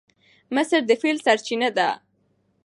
مصدر 0.55 0.81
د 0.87 0.91
فعل 1.01 1.17
سرچینه 1.25 1.69
ده. 1.77 1.89